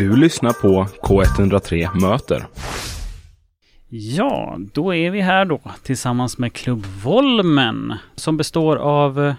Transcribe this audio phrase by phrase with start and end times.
[0.00, 2.46] Du lyssnar på K103 Möter.
[3.88, 9.34] Ja, då är vi här då tillsammans med Klubb Volmen som består av eh,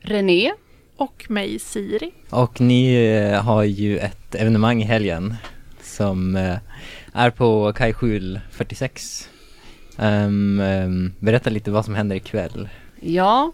[0.00, 0.52] René.
[0.96, 2.10] Och mig Siri.
[2.30, 5.34] Och ni eh, har ju ett evenemang i helgen
[5.82, 6.56] som eh,
[7.12, 9.28] är på Kajskjul 46.
[9.98, 12.68] Um, um, berätta lite vad som händer ikväll.
[13.00, 13.52] Ja,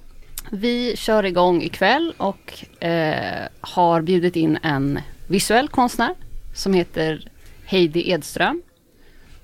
[0.51, 6.15] vi kör igång ikväll och eh, har bjudit in en visuell konstnär
[6.55, 7.29] som heter
[7.65, 8.63] Heidi Edström.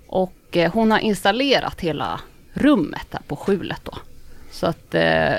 [0.06, 2.20] Och eh, hon har installerat hela
[2.52, 3.98] rummet där på skjulet då.
[4.50, 5.34] Så att eh,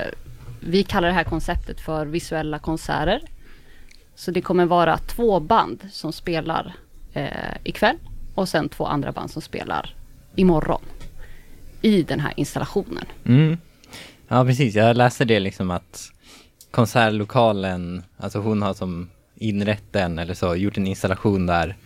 [0.60, 3.22] vi kallar det här konceptet för visuella konserter.
[4.14, 6.74] Så det kommer vara två band som spelar
[7.12, 7.96] eh, ikväll
[8.34, 9.94] och sen två andra band som spelar
[10.36, 10.82] imorgon
[11.82, 13.04] i den här installationen.
[13.24, 13.58] Mm.
[14.28, 16.12] Ja precis, jag läste det liksom att
[16.70, 19.10] konsertlokalen, alltså hon har som
[19.40, 21.76] inrett den eller så, gjort en installation där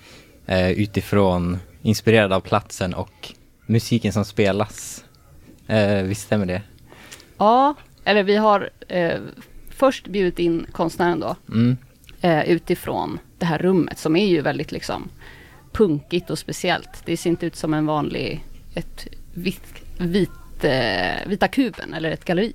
[0.47, 3.32] eh, utifrån, inspirerad av platsen och
[3.66, 5.04] musiken som spelas.
[5.66, 6.63] Eh, visst stämmer det?
[7.38, 9.21] Ja, eller vi har eh,
[9.71, 11.76] först bjudit in konstnären då Mm.
[12.21, 15.09] eh, utifrån det här rummet som är ju väldigt liksom
[15.73, 17.02] punkigt och speciellt.
[17.04, 22.24] Det ser inte ut som en vanlig, ett vitt, vit, eh, vita kuben eller ett
[22.24, 22.52] galleri.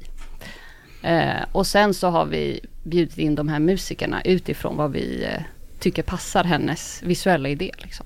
[1.02, 5.42] Eh, och sen så har vi bjudit in de här musikerna utifrån vad vi eh,
[5.80, 7.72] tycker passar hennes visuella idé.
[7.78, 8.06] Liksom.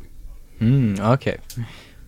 [0.59, 1.37] Mm, okej.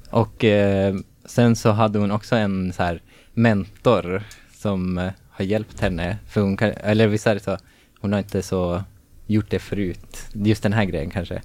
[0.10, 3.02] Och eh, sen så hade hon också en så här
[3.34, 6.18] mentor som eh, har hjälpt henne.
[6.28, 7.58] För hon kan, eller visst är det så,
[8.00, 8.84] hon har inte så
[9.28, 10.28] gjort det förut.
[10.34, 11.42] Just den här grejen kanske.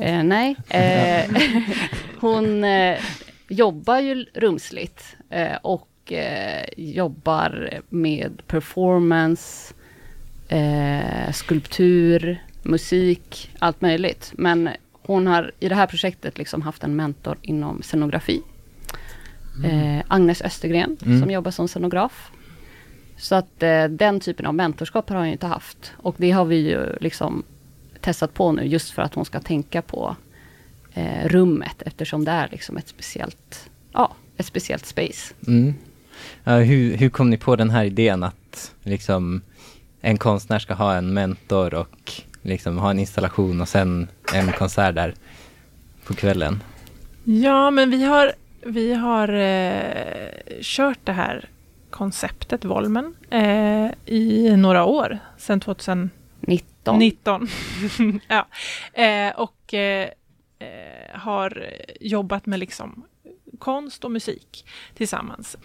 [0.00, 1.30] Eh, nej, eh,
[2.20, 2.98] hon eh,
[3.48, 5.16] jobbar ju rumsligt
[5.62, 5.86] och
[6.76, 9.74] jobbar med performance,
[10.50, 14.32] eh, skulptur, musik, allt möjligt.
[14.36, 14.68] Men
[15.02, 18.42] hon har i det här projektet liksom haft en mentor inom scenografi.
[19.64, 21.20] Eh, Agnes Östergren Mm.
[21.20, 22.30] som jobbar som scenograf.
[23.16, 25.92] Så att eh, den typen av mentorskap har hon inte haft.
[25.96, 27.42] Och det har vi ju liksom
[28.00, 30.16] testat på nu just för att hon ska tänka på
[30.94, 35.34] eh, rummet eftersom det är liksom ett speciellt, ja, ett speciellt space.
[35.46, 35.74] Mm.
[36.44, 39.42] Ja, hur, hur kom ni på den här idén att liksom
[40.00, 42.12] en konstnär ska ha en mentor och
[42.42, 45.14] liksom ha en installation och sen en konsert där
[46.04, 46.62] på kvällen?
[47.24, 51.48] Ja, men vi har, vi har eh, kört det här
[51.90, 56.98] konceptet Volmen eh, i några år, sedan 2019.
[56.98, 57.48] 19.
[58.28, 58.46] ja.
[59.02, 60.08] eh, och eh,
[60.58, 61.66] eh, har
[62.00, 63.04] jobbat med liksom
[63.58, 65.56] konst och musik tillsammans.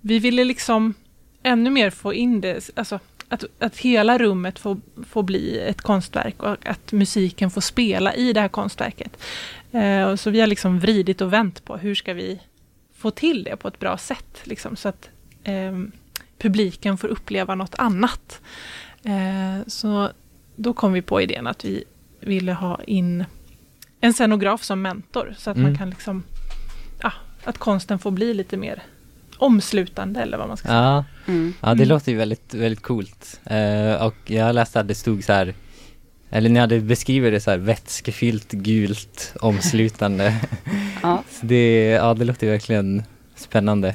[0.00, 0.94] Vi ville liksom
[1.42, 3.00] ännu mer få in det, alltså
[3.32, 8.32] att, att hela rummet får, får bli ett konstverk och att musiken får spela i
[8.32, 9.16] det här konstverket.
[9.72, 12.40] Eh, så vi har liksom vridit och vänt på hur ska vi
[12.96, 15.10] få till det på ett bra sätt, liksom, så att
[15.44, 15.78] eh,
[16.38, 18.40] publiken får uppleva något annat.
[19.04, 20.10] Eh, så
[20.56, 21.84] då kom vi på idén att vi
[22.20, 23.24] ville ha in
[24.00, 25.68] en scenograf som mentor, så att Mm.
[25.70, 26.22] man kan liksom,
[27.02, 27.12] ja,
[27.44, 28.82] att konsten får bli lite mer
[29.42, 30.78] omslutande eller vad man ska säga.
[30.80, 31.54] Ja, Mm.
[31.60, 31.88] ja det Mm.
[31.88, 33.40] låter ju väldigt, väldigt coolt.
[33.44, 35.54] Eh, och jag läste att det stod så här,
[36.30, 40.34] eller ni hade beskrivit det så här vätskefyllt, gult, omslutande.
[41.02, 41.22] Ja.
[41.30, 43.02] Så det, ja, det låter ju verkligen
[43.36, 43.88] spännande.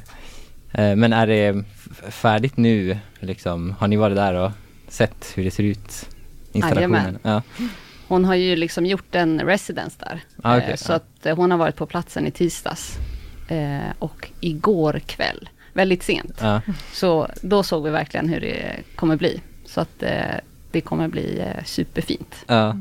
[0.71, 1.63] Eh, men är det
[2.09, 3.75] färdigt nu liksom?
[3.79, 4.51] Har ni varit där och
[4.87, 6.09] sett hur det ser ut?
[6.51, 7.19] Installationen?
[7.23, 7.41] Ja.
[8.07, 10.19] Hon har ju liksom gjort en residence där.
[10.43, 10.95] Ah, okej, eh, så ja.
[11.31, 12.97] att hon har varit på platsen i tisdags.
[13.47, 16.39] Eh, och igår kväll, väldigt sent.
[16.41, 16.61] Ja.
[16.93, 19.41] Så då såg vi verkligen hur det kommer bli.
[19.65, 20.35] Så att eh,
[20.71, 22.35] det kommer bli eh, superfint.
[22.47, 22.75] ja.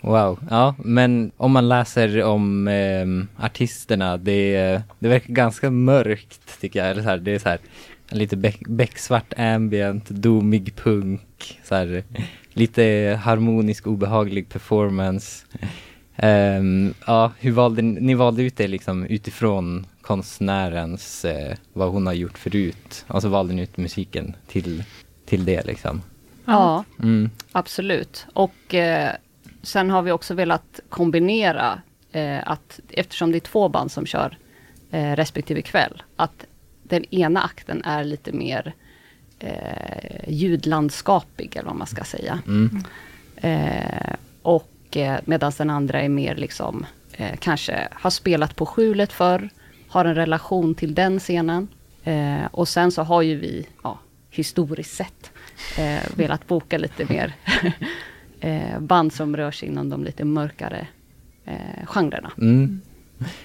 [0.00, 6.80] Wow, ja men om man läser om ehm, artisterna, det, det verkar ganska mörkt tycker
[6.80, 6.90] jag.
[6.90, 7.58] Eller så här, det är så här
[8.08, 12.04] lite beck, becksvart ambient, domig punk, så här,
[12.52, 15.46] lite harmonisk obehaglig performance.
[16.16, 22.06] Ehm, ja, hur valde ni, ni valde ut det liksom utifrån konstnärens, eh, vad hon
[22.06, 23.04] har gjort förut.
[23.08, 24.84] Och så valde ni ut musiken till,
[25.26, 26.02] till det liksom.
[26.44, 27.30] Ja, Mm.
[27.52, 28.26] absolut.
[28.32, 29.12] Och eh,
[29.62, 31.80] sen har vi också velat kombinera
[32.12, 34.38] eh, att eftersom det är två band som kör
[34.90, 36.44] eh, respektive kväll, att
[36.82, 38.74] den ena akten är lite mer
[39.38, 42.38] eh, ljudlandskapig eller vad man ska säga.
[42.46, 42.82] Mm.
[43.36, 44.14] Eh,
[44.94, 49.50] och eh, medan den andra är mer liksom, eh, kanske har spelat på skjulet förr,
[49.88, 51.68] har en relation till den scenen.
[52.04, 53.98] Eh, och sen så har ju vi, ja,
[54.30, 55.30] historiskt sett,
[55.78, 57.34] eh, velat boka lite mer
[58.40, 60.86] eh, band som rör sig inom de lite mörkare
[61.44, 62.32] eh, genrerna.
[62.38, 62.80] Mm.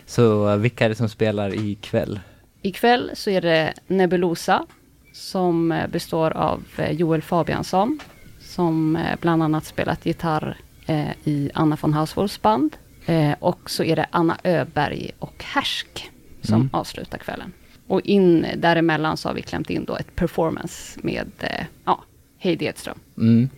[0.05, 2.19] Så vilka är det som spelar ikväll?
[2.61, 4.65] Ikväll så är det Nebulosa
[5.13, 7.99] som består av Joel Fabiansson
[8.39, 10.57] som bland annat spelat gitarr
[10.89, 12.77] eh, i Anna von Hauswolfs band.
[13.05, 16.69] Eh, och så är det Anna Öberg och Härsk som Mm.
[16.73, 17.53] avslutar kvällen.
[17.87, 22.03] Och in däremellan så har vi klämt in då ett performance med eh, ja,
[22.37, 22.99] Heidi Edström.
[23.17, 23.49] Mm.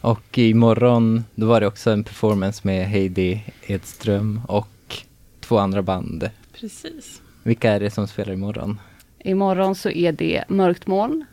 [0.00, 4.96] Och imorgon, då var det också en performance med Heidi Edström och
[5.40, 6.30] två andra band.
[6.60, 7.22] Precis.
[7.42, 8.80] Vilka är det som spelar imorgon?
[9.18, 11.24] Imorgon så är det Mörkt moln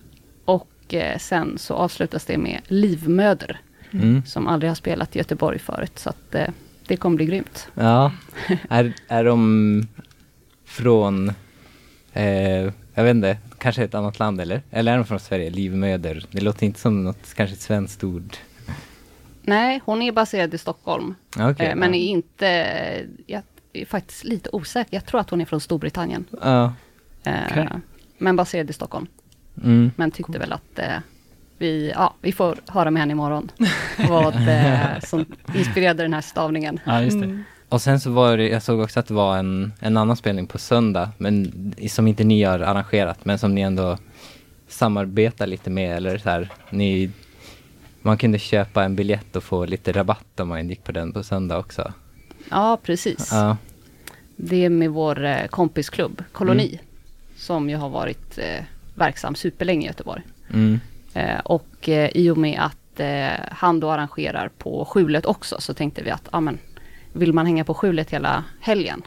[0.45, 3.59] och eh, sen så avslutas det med Livmöder
[3.91, 4.25] Mm.
[4.25, 5.99] som aldrig har spelat i Göteborg förut.
[5.99, 6.47] Så att eh,
[6.87, 7.67] det kommer bli grymt.
[7.73, 8.11] Ja,
[8.69, 9.87] är, är de
[10.65, 11.29] från,
[12.13, 14.61] eh, jag vet inte, kanske ett annat land eller?
[14.71, 15.49] Eller är de från Sverige?
[15.49, 16.25] Livmöder?
[16.31, 18.37] Det låter inte som något kanske ett svenskt ord.
[19.41, 21.15] Nej, hon är baserad i Stockholm.
[21.37, 21.99] Okej, eh, men ja.
[21.99, 22.45] är inte,
[23.27, 23.41] jag
[23.73, 24.93] är faktiskt lite osäker.
[24.93, 26.25] Jag tror att hon är från Storbritannien.
[26.41, 26.73] Ja.
[27.23, 27.69] Eh, Okej.
[28.17, 29.07] Men baserad i Stockholm.
[29.63, 29.91] Mm.
[29.95, 30.97] Men tyckte väl att eh,
[31.59, 33.51] vi, ja, vi får höra med henne imorgon.
[34.09, 35.25] vad eh, som
[35.55, 36.79] inspirerade den här stavningen.
[36.85, 37.25] Ja, just det.
[37.25, 37.43] Mm.
[37.69, 40.47] Och sen så var det, jag såg också att det var en, en annan spelning
[40.47, 41.51] på söndag, men
[41.89, 43.97] som inte ni har arrangerat, men som ni ändå
[44.67, 47.11] samarbetar lite med, eller så här, ni,
[48.01, 51.23] man kunde köpa en biljett och få lite rabatt om man gick på den på
[51.23, 51.93] söndag också.
[52.49, 53.29] Ja, precis.
[53.31, 53.57] Ja,
[54.35, 56.79] Det är med vår eh, kompisklubb, Koloni.
[57.37, 58.63] Som ju har varit eh,
[58.95, 60.21] verksam superlänge i Göteborg.
[60.53, 60.79] mm,
[61.43, 66.03] och eh, i och med att eh, han då arrangerar på skjulet också så tänkte
[66.03, 66.57] vi att ja, men,
[67.13, 69.01] vill man hänga på skjulet hela helgen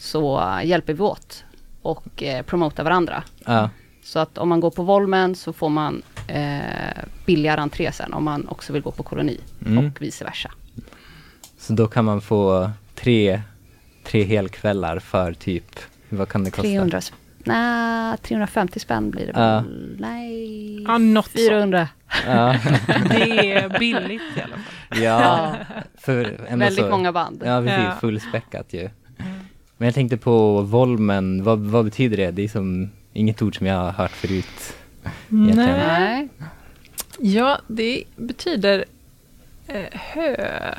[0.00, 1.44] så eh, hjälper vi åt
[1.82, 3.22] och eh, promota varandra.
[3.44, 3.70] ja,
[4.04, 6.60] Så att om man går på Volmen så får man eh,
[7.26, 9.86] billigare entré sen om man också vill gå på koloni Mm.
[9.86, 10.50] och vice versa.
[11.58, 13.40] så då kan man få tre,
[14.04, 15.78] tre helkvällar för typ,
[16.08, 16.62] vad kan det kosta?
[16.62, 17.12] 300, sp-
[17.46, 19.64] nej, 350 spänn blir det väl?
[20.00, 21.38] Nej, Ja, något sånt.
[21.48, 21.88] 400.
[22.26, 22.56] Ja,
[23.10, 25.02] Det är billigt i alla fall.
[25.02, 25.54] ja,
[25.98, 27.42] för Väldigt så, många band.
[27.46, 27.94] Ja, precis, Ja.
[28.00, 28.90] fullspäckat ju.
[29.76, 32.30] Men jag tänkte på Volmen, vad, vad betyder det?
[32.30, 34.74] Det är som inget ord som jag har hört förut.
[35.30, 35.56] Egentligen.
[35.88, 36.28] Nej.
[37.18, 38.84] Ja, det betyder
[39.66, 40.78] eh, höstack.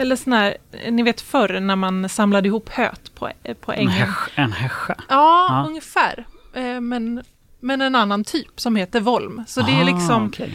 [0.00, 0.56] Eller sån här,
[0.90, 4.08] ni vet förr när man samlade ihop höet på, eh, på En ängen.
[4.34, 4.94] En häscha.
[5.08, 5.64] Ja, Ja.
[5.68, 6.26] ungefär.
[6.54, 7.22] Eh, men,
[7.60, 9.44] men en annan typ som heter volm.
[9.46, 10.54] Så det är Ah, liksom okej.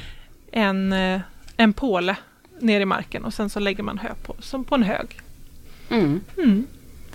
[0.51, 1.21] en, eh,
[1.57, 2.15] en påle
[2.59, 5.19] ner i marken och sen så lägger man hö på, som på en hög.
[5.89, 6.21] Mm.
[6.37, 6.67] Mm.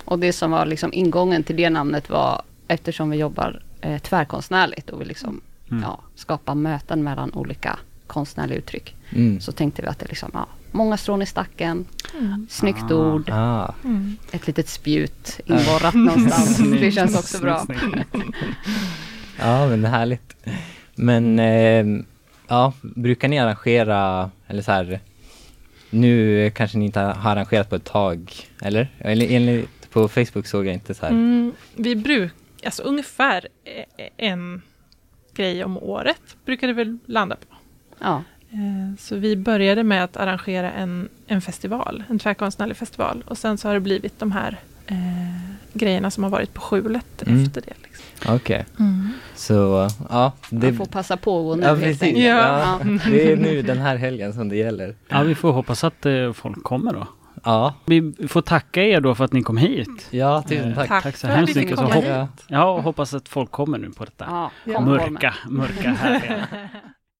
[0.05, 4.89] Och det som var liksom ingången till det namnet var eftersom vi jobbar eh, tvärkonstnärligt
[4.89, 5.41] och vill liksom,
[5.71, 5.83] Mm.
[5.83, 8.95] ja, skapa möten mellan olika konstnärliga uttryck.
[9.15, 9.39] Mm.
[9.41, 11.85] Så tänkte vi att det liksom, ja, många strån i stacken,
[12.19, 12.47] Mm.
[12.49, 12.95] snyggt Ah.
[12.95, 14.17] ord, Ah, Mm.
[14.31, 16.57] ett litet spjut inborrat någonstans.
[16.57, 17.65] Det känns också bra.
[19.39, 20.35] Ja, men det är härligt.
[20.95, 22.05] Men ehm,
[22.47, 24.99] ja, brukar ni arrangera, eller så här,
[25.89, 28.87] nu kanske ni inte har arrangerat på ett tag, eller?
[28.97, 31.11] Eller enligt, på Facebook såg jag inte så här.
[31.13, 32.35] Mm, vi brukar,
[32.65, 34.61] alltså ungefär eh, en
[35.33, 37.55] grej om året brukar det väl landa på.
[37.99, 38.38] Ja, Eh,
[38.99, 43.23] Så vi började med att arrangera en, en festival, en tvärkonstnärlig festival.
[43.27, 44.95] Och sen så har det blivit de här eh,
[45.73, 47.43] grejerna som har varit på skjulet Mm.
[47.45, 47.73] efter det.
[47.83, 48.35] Liksom.
[48.35, 48.65] Okej,
[49.35, 50.31] så ja.
[50.49, 52.23] Det, man får passa på gå nu ja, helt enkelt.
[52.25, 52.79] Ja, Ja.
[53.11, 54.95] det är nu den här helgen som det gäller.
[55.09, 57.07] Ja, vi får hoppas att eh, folk kommer då.
[57.43, 60.07] Ja, Vi får tacka er då för att ni kom hit.
[60.09, 60.89] ja tusen tack.
[60.89, 61.77] Tack, Tack så att hemskt mycket.
[61.79, 62.05] Så hit.
[62.47, 62.79] Ja.
[62.79, 66.47] Hoppas att folk kommer nu på detta Ja, mörka, mörka härliga